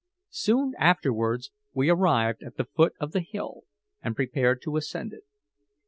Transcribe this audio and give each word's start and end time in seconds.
Soon 0.31 0.73
afterwards 0.79 1.51
we 1.75 1.87
arrived 1.91 2.41
at 2.41 2.57
the 2.57 2.65
foot 2.65 2.93
of 2.99 3.11
the 3.11 3.19
hill, 3.21 3.65
and 4.01 4.15
prepared 4.15 4.59
to 4.63 4.75
ascend 4.75 5.13
it. 5.13 5.25